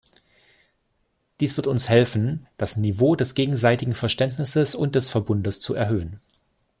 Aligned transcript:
Dies 1.41 1.57
wird 1.57 1.67
uns 1.67 1.87
helfen, 1.87 2.47
das 2.57 2.75
Niveau 2.75 3.15
des 3.15 3.35
gegenseitigen 3.35 3.93
Verständnisses 3.93 4.73
und 4.73 4.95
des 4.95 5.11
Verbundes 5.11 5.59
zu 5.59 5.75
erhöhen. 5.75 6.19